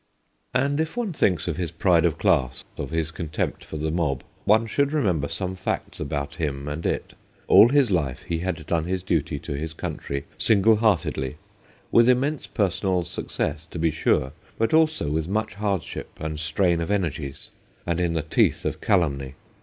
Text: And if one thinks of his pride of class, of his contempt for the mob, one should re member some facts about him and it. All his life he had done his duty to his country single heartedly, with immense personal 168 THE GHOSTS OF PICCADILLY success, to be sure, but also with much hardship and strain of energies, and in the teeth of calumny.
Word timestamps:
And 0.55 0.79
if 0.79 0.97
one 0.97 1.13
thinks 1.13 1.47
of 1.47 1.57
his 1.57 1.69
pride 1.69 2.05
of 2.05 2.17
class, 2.17 2.63
of 2.75 2.89
his 2.89 3.11
contempt 3.11 3.63
for 3.63 3.77
the 3.77 3.91
mob, 3.91 4.23
one 4.45 4.65
should 4.65 4.93
re 4.93 5.03
member 5.03 5.27
some 5.27 5.53
facts 5.53 5.99
about 5.99 6.33
him 6.37 6.67
and 6.67 6.87
it. 6.87 7.13
All 7.47 7.69
his 7.69 7.91
life 7.91 8.23
he 8.23 8.39
had 8.39 8.65
done 8.65 8.85
his 8.85 9.03
duty 9.03 9.37
to 9.37 9.53
his 9.53 9.75
country 9.75 10.25
single 10.39 10.77
heartedly, 10.77 11.37
with 11.91 12.09
immense 12.09 12.47
personal 12.47 12.95
168 13.03 13.29
THE 13.29 13.29
GHOSTS 13.29 13.65
OF 13.67 13.69
PICCADILLY 13.81 13.91
success, 13.91 14.05
to 14.07 14.07
be 14.07 14.19
sure, 14.19 14.31
but 14.57 14.73
also 14.73 15.11
with 15.11 15.27
much 15.29 15.53
hardship 15.53 16.19
and 16.19 16.39
strain 16.39 16.81
of 16.81 16.89
energies, 16.89 17.49
and 17.85 17.99
in 17.99 18.13
the 18.13 18.23
teeth 18.23 18.65
of 18.65 18.81
calumny. 18.81 19.35